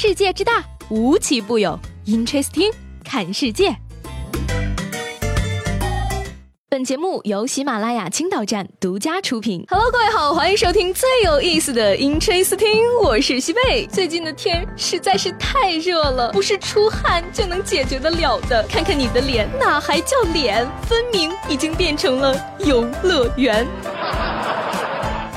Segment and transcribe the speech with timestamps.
[0.00, 1.76] 世界之大，无奇不有。
[2.06, 3.74] Interesting，看世界。
[6.68, 9.64] 本节目由喜马拉雅青岛站独家出品。
[9.68, 13.88] Hello，各位好，欢迎收听最有意思的 Interesting，我是西贝。
[13.88, 18.64] 最近的天实在是太热了，不是出汗就能解决得了的。
[18.68, 20.64] 看看你的脸，哪还叫脸？
[20.86, 23.66] 分明已经变成了游乐园。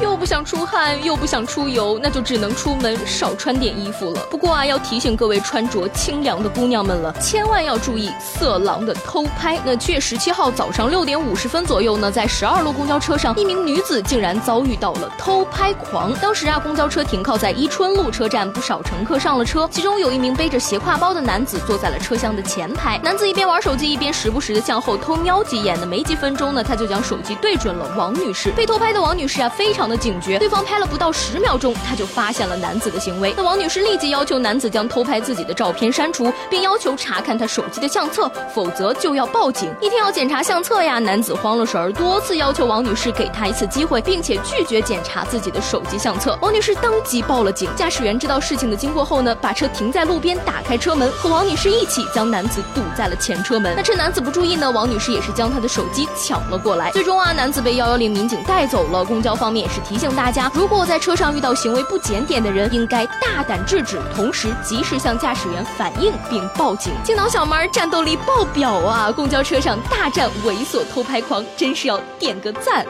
[0.00, 4.20] 又不想出汗，又不想出油，那就只能出门少穿点衣服了。
[4.30, 9.60] 不过啊，要提醒各位穿着清凉的姑娘们了，千万要注意色狼的偷拍。
[9.62, 16.14] 那七月十七号早上六点五十分左右呢，在十二路公交车上，一名女子竟然遭遇到了偷拍狂。
[16.14, 22.98] 当时啊，公交车停靠在伊春路车站，不少乘客上了车，其中有一名背着斜挎包的男子坐在了车厢的前排。
[23.04, 25.78] 男子一边玩手机，一边时不时的向后偷瞄几眼。
[25.78, 28.50] 呢，没几分钟呢，他就将手机对准了王女士。
[28.52, 29.89] 被偷拍的王女士啊，非常。
[29.90, 33.34] 的警觉，对方拍了不到十秒钟，他就发现了男子的行为。
[33.36, 39.68] 那王女士立即要求男子将偷拍自己的照片删除，并要求查看他手机的相册，否则就要报警。
[39.80, 46.38] 一听要检查相册呀，男子慌了神儿，多次要求王女士给他一次机会，并且拒绝检查自己的手机相册。
[46.40, 47.68] 王女士当即报了警。
[47.76, 53.74] 驾驶员知道事情的经过后呢，把车停在路边，打开车门，和王女士一起将男子堵在了前车门。
[53.76, 56.90] 那趁男子不注意呢，王女士也是将他的手机抢了过来。
[56.92, 59.04] 最终啊，男子被幺幺零民警带走了。
[59.04, 59.79] 公交方面也是。
[59.80, 66.92] 提醒大家，如果在车上遇到行为不检点的人，应该大胆制止，同时及时向驾驶员反映并报警。
[67.04, 69.10] 青岛小妹战斗力爆表啊！
[69.10, 72.86] 公交车上大战猥琐偷拍狂，真是要点个赞。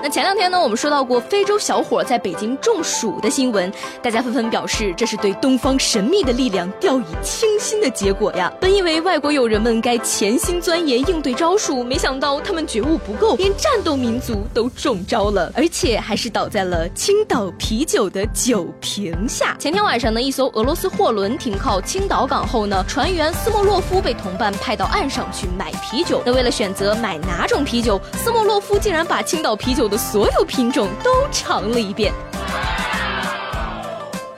[0.00, 8.52] 那前两天呢，我们说到过非洲小伙在北京中暑的新闻，大家纷纷表示这是对东方神秘的力量掉以轻心的结果呀。
[8.60, 19.56] 本以为外国友人们该潜心钻研应对招数，没想到他们觉悟不够，连战斗民族都中招了，而且还是倒在了青岛啤酒的酒瓶下。
[19.58, 26.22] 前天晚上呢，一艘俄罗斯货轮停靠青岛港后呢，船员斯莫洛夫被同伴派到岸上去买啤酒。
[26.24, 32.12] 那为了选择买哪种啤酒，斯莫洛夫竟然把青岛啤酒的所有品种都尝了一遍，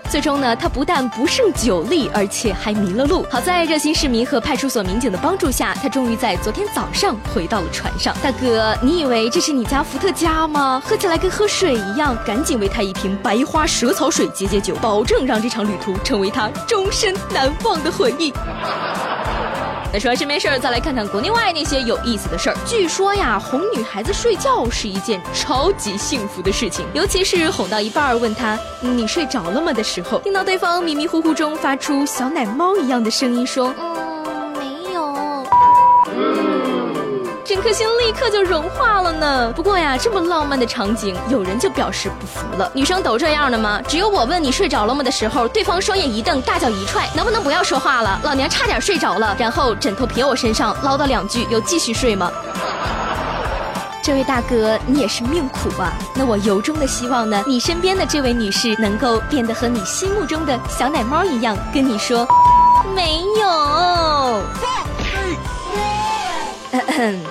[0.09, 3.25] 最终呢，他不但不胜酒力，而且还迷了路。
[3.31, 8.15] 好在热心市民和派出所民警的帮助下，他终于在昨天早上回到了船上。
[8.22, 10.83] 大哥，你以为这是你家伏特加吗？
[10.84, 18.33] 喝起来跟喝水一样，赶紧为他一瓶白花蛇草水解解酒，保证让这场旅途成为他终身难忘的回忆。
[19.93, 22.56] 那说完身边事儿，再来看看国内外那些有意思的事儿。
[22.65, 33.75] 据说呀，哄女孩子睡觉是一件超级幸福的事情，尤其是哄到一半儿问她“你睡着了吗”的时候，听到对方迷迷糊糊中发出小奶猫一样的声音说。
[37.50, 39.53] 整颗心立刻就融化了呢。
[39.56, 42.71] 不过呀，这么浪漫的场景，有人就表示不服了。
[42.72, 43.83] 女生都这样的吗？
[43.88, 48.21] 只有我问你睡着了吗的时候，对方双眼一瞪，大脚一踹，能不能不要说话了？
[48.22, 52.31] 老娘差点睡着了，然后枕头撇我身上，唠叨两句，又继续睡吗？
[54.00, 55.93] 这位大哥，你也是命苦啊。
[56.15, 62.25] 那我由衷的希望呢，你身边的这位女士能够变得和你心目中的小奶猫一样，跟你说，
[62.94, 64.41] 没有。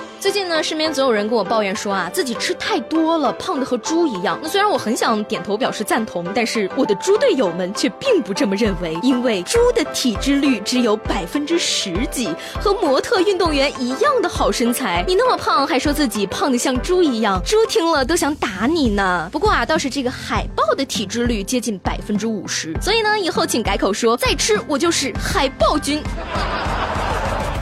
[0.20, 4.38] 最近呢，身边总有人跟我抱怨说啊，自己吃太多了，胖的和猪一样。
[4.42, 12.28] 那虽然我很想点头表示赞同，但是我的猪队友们却并不这么认为，因为猪的体脂率只有百分之十几，
[12.60, 15.02] 和模特运动员一样的好身材。
[15.08, 19.26] 你那么胖，还说自己胖的像猪一样，猪听了都想打你呢。
[19.32, 26.02] 不过啊，倒是这个海豹的体脂率接近百分之五十，所以呢，以后请改口说，再吃我就是海豹君。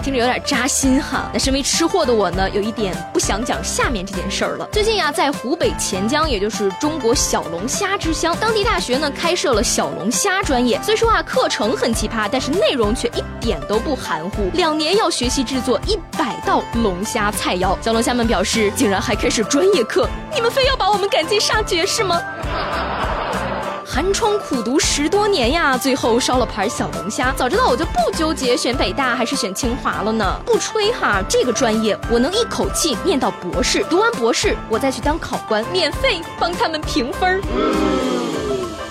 [0.09, 1.29] 听着有点扎心哈。
[1.35, 4.67] 那身为吃货的我呢，有一点不想讲下面这件事儿了。
[4.73, 10.81] 最近呀，在湖北潜江，也就是中国小龙虾之乡，当地大学呢开设了小龙虾专业。
[10.83, 14.49] 虽说啊课程很奇葩，但是内容却一点都不含糊。
[14.55, 17.77] 两年要学习制作一百道龙虾菜肴。
[17.83, 22.19] 小龙虾们表示，竟然还开始专业课，你们非要把我们赶尽杀绝是吗？
[23.99, 27.35] 寒窗苦读十多年呀，最后烧了盘小龙虾。
[27.37, 30.41] 早知道我就不纠结选北大还是选清华了呢。
[30.47, 37.43] 不吹哈，这个专业我能一口气念到博士，读完博士我再去当考官，免费帮他们评分。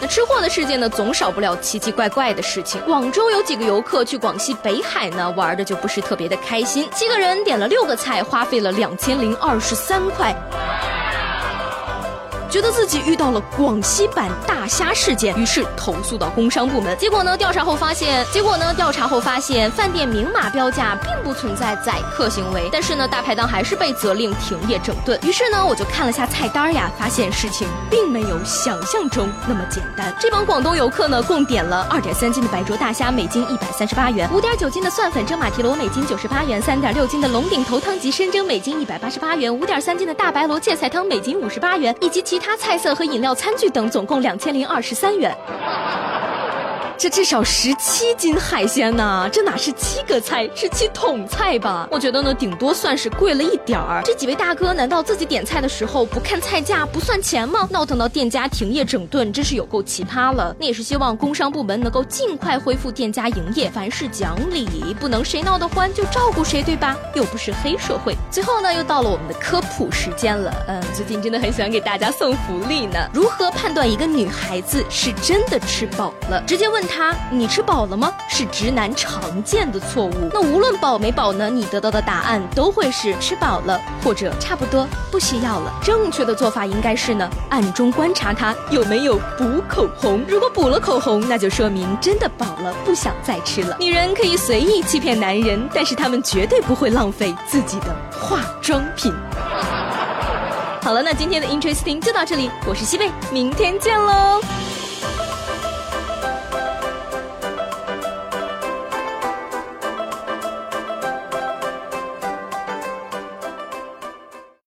[0.01, 2.81] 那吃货的世界呢，总少不了奇奇怪怪的事情。
[2.81, 6.85] 广州有几个游客去广西北海呢，玩的就不是特别的开心。
[6.93, 10.35] 七个人点了六个菜，花费了两千零二十三块。
[12.49, 16.97] 觉得自己遇到了广西版大虾事件，于是投诉到工商部门。
[16.97, 22.69] 结果呢，调查后发现，结果呢，调查后发现，饭店明码标价，并不存在宰客行为。
[22.71, 25.19] 但是呢，大排档还是被责令停业整顿。
[25.23, 30.15] 于是呢，我就看了下菜单呀，发现事情并没有想象中那么简单。
[30.19, 45.35] 这帮广东游客呢，共点了二点三斤的白灼大虾，每斤一百三十八元；五点九斤的蒜粉蒸马蹄螺，每斤九十八元；三点六斤的龙顶头汤及生蒸，每斤一百八十八元；五点三斤的大白螺芥菜汤，每斤五十八元，以及其他他菜色和饮料、餐具等，总共两千零二十三元。
[46.97, 51.87] 这至少十七斤海鲜呢，这哪是七个菜，是七桶菜吧？
[51.91, 54.01] 我觉得呢，顶多算是贵了一点儿。
[54.03, 57.67] 这几位大哥难道自己点菜的时候不看菜价不算钱吗？
[57.69, 60.55] 闹腾到店家停业整顿，真是有够奇葩了。
[60.59, 66.97] 那也是希望工商部门能够尽快恢复店家营业，凡事讲理，不能谁闹得欢就照顾谁，对吧？
[67.13, 68.15] 又不是黑社会。
[68.31, 70.51] 最后呢，又到了我们的科普时间了。
[70.67, 72.97] 嗯，最近真的很喜欢给大家送福利呢。
[73.13, 76.41] 如何判断一个女孩子是真的吃饱了？
[76.47, 76.86] 直接问。
[76.87, 78.11] 他，你吃饱了吗？
[78.29, 80.13] 是直男常见的错误。
[80.33, 85.71] 那无论饱没饱呢，你得到的答案都会是吃饱了，或者差不多不需要了。
[85.83, 90.23] 正确的做法应该是呢，暗中观察他有没有补口红。
[90.27, 93.75] 如果补了口红，那就说明真的饱了，不想再吃了。
[93.79, 99.13] 女人可以随意欺骗男人，但是他们绝对不会浪费自己的化妆品。
[100.81, 104.39] 好了，那今天的 Interesting 就到这里，我是西贝，明天见喽。